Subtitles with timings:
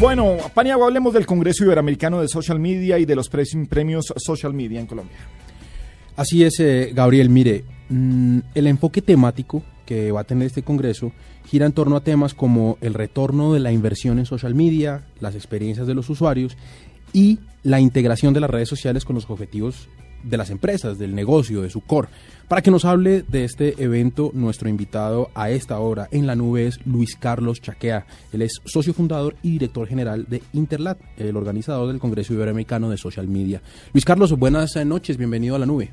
[0.00, 4.80] Bueno, Paniagua, hablemos del Congreso Iberoamericano de Social Media y de los premios Social Media
[4.80, 5.18] en Colombia.
[6.16, 7.28] Así es, eh, Gabriel.
[7.28, 11.12] Mire, mm, el enfoque temático que va a tener este Congreso
[11.44, 15.34] gira en torno a temas como el retorno de la inversión en social media, las
[15.34, 16.56] experiencias de los usuarios
[17.12, 19.90] y la integración de las redes sociales con los objetivos
[20.22, 22.08] de las empresas, del negocio, de su core.
[22.48, 26.66] Para que nos hable de este evento, nuestro invitado a esta hora en la nube
[26.66, 28.06] es Luis Carlos Chaquea.
[28.32, 32.96] Él es socio fundador y director general de Interlat, el organizador del Congreso Iberoamericano de
[32.96, 33.62] Social Media.
[33.92, 35.90] Luis Carlos, buenas noches, bienvenido a la nube.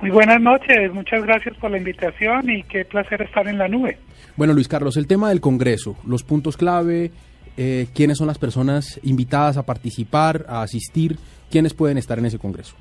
[0.00, 3.96] Muy buenas noches, muchas gracias por la invitación y qué placer estar en la nube.
[4.36, 7.12] Bueno, Luis Carlos, el tema del Congreso, los puntos clave,
[7.56, 11.16] eh, quiénes son las personas invitadas a participar, a asistir,
[11.50, 12.74] quiénes pueden estar en ese Congreso.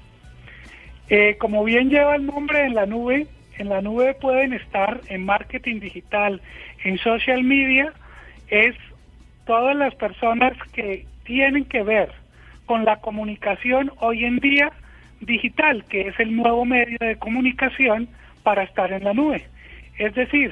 [1.15, 3.27] Eh, como bien lleva el nombre en la nube,
[3.59, 6.41] en la nube pueden estar en marketing digital,
[6.83, 7.93] en social media,
[8.47, 8.75] es
[9.45, 12.11] todas las personas que tienen que ver
[12.65, 14.71] con la comunicación hoy en día
[15.21, 18.09] digital, que es el nuevo medio de comunicación
[18.41, 19.45] para estar en la nube.
[19.99, 20.51] Es decir,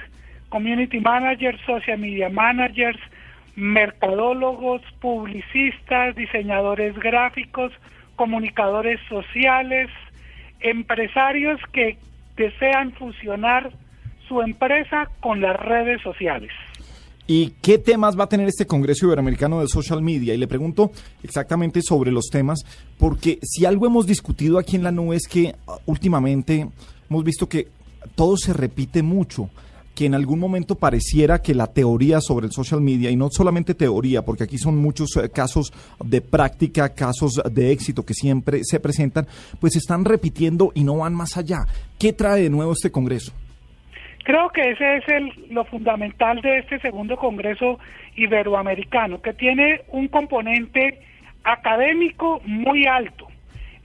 [0.49, 2.99] community managers, social media managers,
[3.55, 7.73] mercadólogos, publicistas, diseñadores gráficos,
[8.15, 9.89] comunicadores sociales,
[10.61, 11.97] empresarios que
[12.37, 13.71] desean fusionar
[14.27, 16.51] su empresa con las redes sociales.
[17.27, 20.33] ¿Y qué temas va a tener este Congreso Iberoamericano de Social Media?
[20.33, 20.91] Y le pregunto
[21.23, 22.59] exactamente sobre los temas,
[22.97, 26.67] porque si algo hemos discutido aquí en la nube es que uh, últimamente
[27.09, 27.67] hemos visto que
[28.15, 29.49] todo se repite mucho
[29.95, 33.75] que en algún momento pareciera que la teoría sobre el social media, y no solamente
[33.75, 38.79] teoría, porque aquí son muchos eh, casos de práctica, casos de éxito que siempre se
[38.79, 39.27] presentan,
[39.59, 41.59] pues están repitiendo y no van más allá.
[41.99, 43.33] ¿Qué trae de nuevo este Congreso?
[44.23, 47.79] Creo que ese es el, lo fundamental de este segundo Congreso
[48.15, 50.99] Iberoamericano, que tiene un componente
[51.43, 53.30] académico muy alto.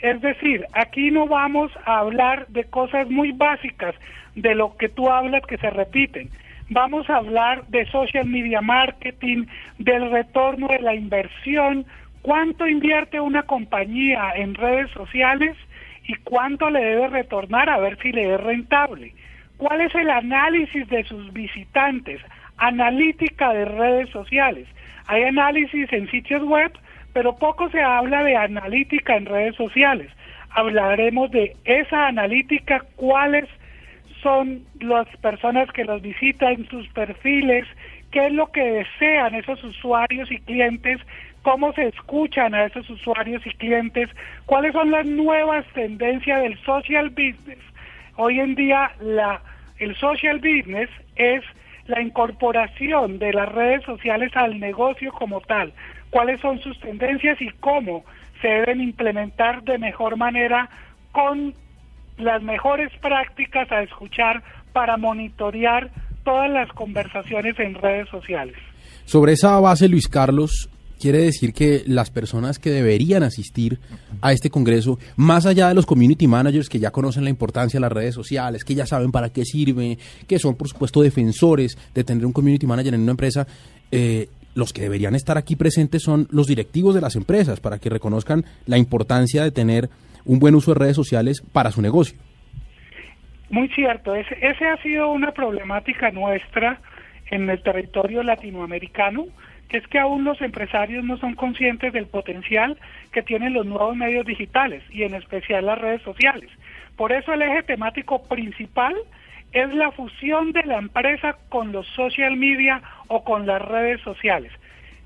[0.00, 3.94] Es decir, aquí no vamos a hablar de cosas muy básicas,
[4.34, 6.30] de lo que tú hablas que se repiten.
[6.68, 9.46] Vamos a hablar de social media marketing,
[9.78, 11.86] del retorno de la inversión,
[12.22, 15.56] cuánto invierte una compañía en redes sociales
[16.06, 19.14] y cuánto le debe retornar a ver si le es rentable.
[19.56, 22.20] ¿Cuál es el análisis de sus visitantes?
[22.58, 24.66] Analítica de redes sociales.
[25.06, 26.72] Hay análisis en sitios web,
[27.16, 30.12] pero poco se habla de analítica en redes sociales.
[30.50, 33.46] Hablaremos de esa analítica, cuáles
[34.22, 37.66] son las personas que los visitan, sus perfiles,
[38.10, 41.00] qué es lo que desean esos usuarios y clientes,
[41.40, 44.10] cómo se escuchan a esos usuarios y clientes,
[44.44, 47.64] cuáles son las nuevas tendencias del social business.
[48.16, 49.40] Hoy en día la,
[49.78, 51.42] el social business es
[51.86, 55.72] la incorporación de las redes sociales al negocio como tal,
[56.10, 58.04] cuáles son sus tendencias y cómo
[58.40, 60.68] se deben implementar de mejor manera
[61.12, 61.54] con
[62.18, 64.42] las mejores prácticas a escuchar
[64.72, 65.90] para monitorear
[66.24, 68.56] todas las conversaciones en redes sociales.
[69.04, 70.68] Sobre esa base, Luis Carlos,
[71.00, 73.78] quiere decir que las personas que deberían asistir
[74.20, 77.82] a este congreso, más allá de los community managers que ya conocen la importancia de
[77.82, 82.04] las redes sociales, que ya saben para qué sirve, que son por supuesto defensores de
[82.04, 83.46] tener un community manager en una empresa,
[83.90, 87.90] eh, los que deberían estar aquí presentes son los directivos de las empresas para que
[87.90, 89.90] reconozcan la importancia de tener
[90.24, 92.18] un buen uso de redes sociales para su negocio.
[93.50, 96.80] Muy cierto, ese, ese ha sido una problemática nuestra
[97.30, 99.26] en el territorio latinoamericano,
[99.68, 102.78] que es que aún los empresarios no son conscientes del potencial
[103.12, 106.50] que tienen los nuevos medios digitales y en especial las redes sociales.
[106.96, 108.94] Por eso el eje temático principal
[109.52, 114.52] es la fusión de la empresa con los social media o con las redes sociales.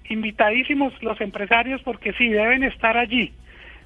[0.08, 3.32] Invitadísimos los empresarios porque sí deben estar allí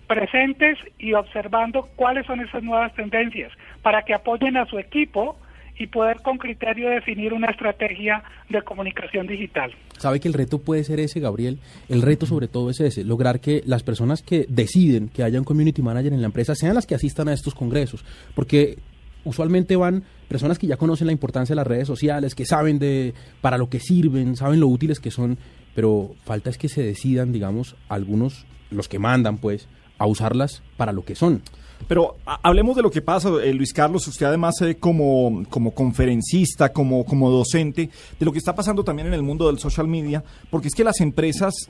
[0.07, 3.53] presentes y observando cuáles son esas nuevas tendencias
[3.83, 5.39] para que apoyen a su equipo
[5.79, 9.73] y poder con criterio definir una estrategia de comunicación digital.
[9.99, 11.59] ¿Sabe que el reto puede ser ese, Gabriel?
[11.89, 15.45] El reto sobre todo es ese, lograr que las personas que deciden que haya un
[15.45, 18.05] community manager en la empresa sean las que asistan a estos congresos,
[18.35, 18.79] porque
[19.25, 23.15] usualmente van personas que ya conocen la importancia de las redes sociales, que saben de
[23.41, 25.39] para lo que sirven, saben lo útiles que son,
[25.75, 29.69] pero falta es que se decidan, digamos, algunos los que mandan, pues,
[29.99, 31.43] a usarlas para lo que son.
[31.87, 36.73] Pero hablemos de lo que pasa, eh, Luis Carlos, usted además eh, como, como conferencista,
[36.73, 40.25] como, como docente, de lo que está pasando también en el mundo del social media,
[40.51, 41.69] porque es que las empresas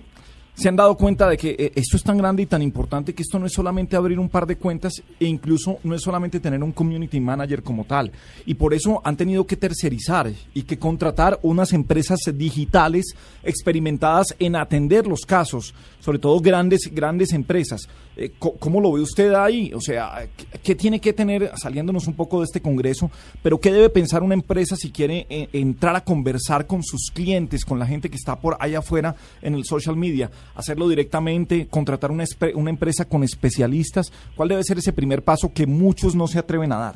[0.54, 3.22] se han dado cuenta de que eh, esto es tan grande y tan importante que
[3.22, 6.62] esto no es solamente abrir un par de cuentas e incluso no es solamente tener
[6.62, 8.12] un community manager como tal.
[8.46, 14.54] Y por eso han tenido que tercerizar y que contratar unas empresas digitales experimentadas en
[14.54, 17.88] atender los casos, sobre todo grandes, grandes empresas.
[18.16, 19.72] Eh, ¿Cómo lo ve usted ahí?
[19.74, 20.28] O sea,
[20.62, 23.10] ¿qué tiene que tener, saliéndonos un poco de este congreso,
[23.42, 27.64] pero qué debe pensar una empresa si quiere eh, entrar a conversar con sus clientes,
[27.64, 30.30] con la gente que está por allá afuera en el social media?
[30.54, 32.24] Hacerlo directamente, contratar una,
[32.54, 34.12] una empresa con especialistas?
[34.34, 36.94] ¿Cuál debe ser ese primer paso que muchos no se atreven a dar?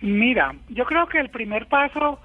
[0.00, 2.20] Mira, yo creo que el primer paso,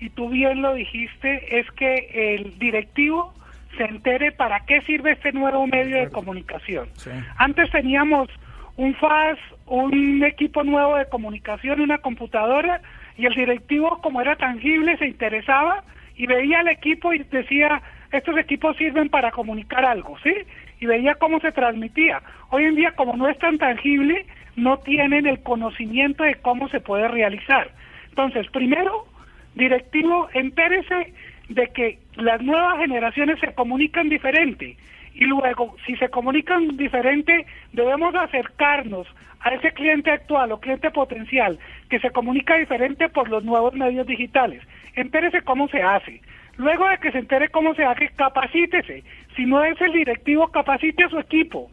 [0.00, 3.34] y tú bien lo dijiste, es que el directivo
[3.76, 6.88] se entere para qué sirve este nuevo medio de comunicación.
[7.36, 8.28] Antes teníamos
[8.76, 12.80] un FAS, un equipo nuevo de comunicación, una computadora,
[13.16, 15.84] y el directivo, como era tangible, se interesaba
[16.16, 17.82] y veía al equipo y decía,
[18.12, 20.34] estos equipos sirven para comunicar algo, ¿sí?
[20.80, 22.22] Y veía cómo se transmitía.
[22.50, 24.26] Hoy en día, como no es tan tangible,
[24.56, 27.70] no tienen el conocimiento de cómo se puede realizar.
[28.08, 29.06] Entonces, primero,
[29.54, 31.12] directivo, entérese
[31.48, 34.76] de que las nuevas generaciones se comunican diferente.
[35.14, 39.06] Y luego, si se comunican diferente, debemos acercarnos
[39.40, 41.58] a ese cliente actual o cliente potencial
[41.88, 44.62] que se comunica diferente por los nuevos medios digitales.
[44.94, 46.20] Entérese cómo se hace.
[46.58, 49.04] Luego de que se entere cómo se hace, capacítese.
[49.36, 51.70] Si no es el directivo, capacite a su equipo.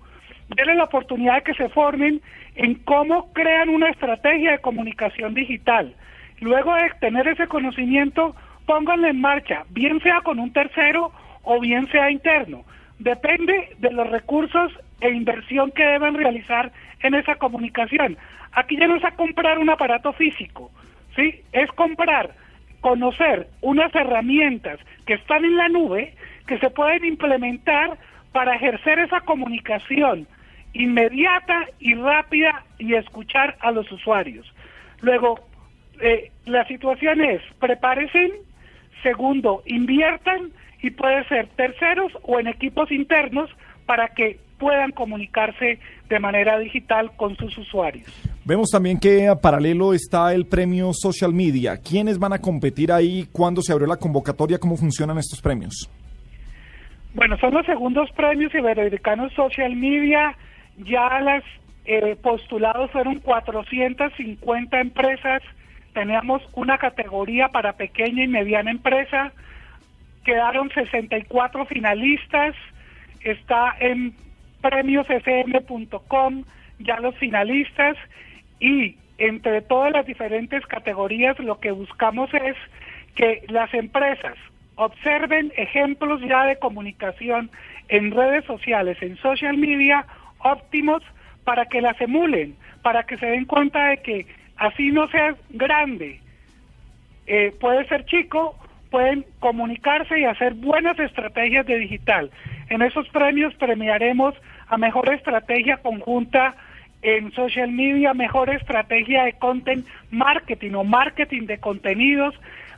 [0.50, 2.22] Dele la oportunidad de que se formen
[2.56, 5.96] en cómo crean una estrategia de comunicación digital.
[6.40, 8.36] Luego de tener ese conocimiento,
[8.68, 11.12] pónganlo en marcha, bien sea con un tercero
[11.42, 12.64] o bien sea interno.
[13.00, 14.72] Depende de los recursos
[15.02, 16.72] e inversión que deben realizar
[17.02, 18.18] en esa comunicación.
[18.52, 20.70] Aquí ya no es a comprar un aparato físico,
[21.16, 21.42] ¿sí?
[21.52, 22.36] Es comprar
[22.86, 26.14] conocer unas herramientas que están en la nube
[26.46, 27.98] que se pueden implementar
[28.32, 30.28] para ejercer esa comunicación
[30.74, 34.46] inmediata y rápida y escuchar a los usuarios.
[35.02, 35.40] Luego,
[36.00, 38.34] eh, la situación es, prepárense,
[39.02, 40.52] segundo, inviertan
[40.84, 43.50] y puede ser terceros o en equipos internos
[43.88, 45.78] para que puedan comunicarse
[46.10, 48.08] de manera digital con sus usuarios.
[48.46, 51.78] Vemos también que a paralelo está el premio Social Media.
[51.78, 53.28] ¿Quiénes van a competir ahí?
[53.32, 54.58] ¿Cuándo se abrió la convocatoria?
[54.58, 55.88] ¿Cómo funcionan estos premios?
[57.14, 60.36] Bueno, son los segundos premios iberoamericanos Social Media.
[60.78, 61.44] Ya las
[61.86, 65.44] eh, postulados fueron 450 empresas.
[65.94, 69.32] Teníamos una categoría para pequeña y mediana empresa.
[70.24, 72.56] Quedaron 64 finalistas.
[73.22, 74.25] Está en
[74.66, 76.44] premiosfm.com
[76.80, 77.96] ya los finalistas
[78.60, 82.56] y entre todas las diferentes categorías lo que buscamos es
[83.16, 84.36] que las empresas
[84.76, 87.50] observen ejemplos ya de comunicación
[87.88, 90.06] en redes sociales, en social media
[90.40, 91.04] óptimos
[91.44, 94.26] para que las emulen, para que se den cuenta de que
[94.58, 96.20] así no sea grande,
[97.28, 98.58] eh, puede ser chico,
[98.90, 102.32] pueden comunicarse y hacer buenas estrategias de digital.
[102.70, 104.34] En esos premios premiaremos
[104.68, 106.56] a mejor estrategia conjunta
[107.02, 112.34] en social media, mejor estrategia de content marketing o marketing de contenidos,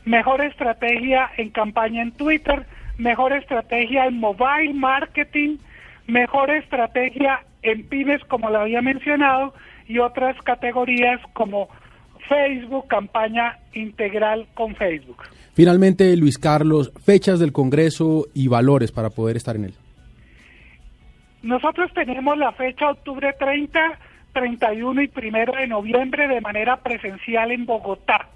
[0.05, 2.65] mejor estrategia en campaña en Twitter,
[2.97, 5.57] mejor estrategia en mobile marketing,
[6.07, 9.53] mejor estrategia en pymes, como lo había mencionado,
[9.87, 11.69] y otras categorías como
[12.27, 15.23] Facebook, campaña integral con Facebook.
[15.53, 19.73] Finalmente, Luis Carlos, fechas del Congreso y valores para poder estar en él.
[21.47, 23.79] Nosotros tenemos la fecha octubre 30,
[24.33, 28.27] 31 y 1 de noviembre de manera presencial en Bogotá,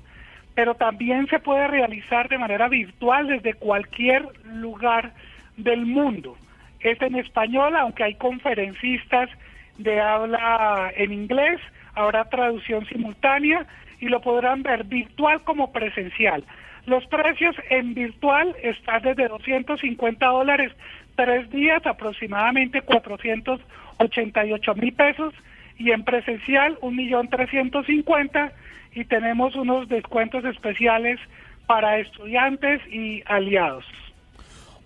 [0.55, 5.11] pero también se puede realizar de manera virtual desde cualquier lugar
[5.57, 6.37] del mundo.
[6.79, 9.29] Es en español, aunque hay conferencistas
[9.77, 11.59] de habla en inglés,
[11.95, 13.67] habrá traducción simultánea
[13.99, 16.45] y lo podrán ver virtual como presencial.
[16.85, 20.71] Los precios en virtual están desde 250 dólares
[21.15, 25.33] tres días, aproximadamente 488 mil pesos,
[25.77, 28.53] y en presencial un millón trescientos cincuenta
[28.93, 31.19] y tenemos unos descuentos especiales
[31.65, 33.85] para estudiantes y aliados.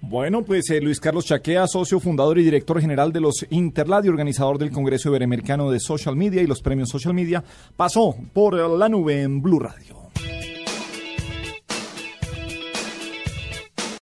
[0.02, 4.10] Bueno, pues eh, Luis Carlos Chaquea, socio fundador y director general de los Interlad y
[4.10, 7.44] organizador del Congreso Iberoamericano de Social Media y los premios Social Media,
[7.76, 10.05] pasó por la nube en Blue Radio.